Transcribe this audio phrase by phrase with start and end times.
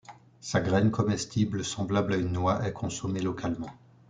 [0.39, 3.69] Sa graine comestible, semblable à une noix, est consommée localement.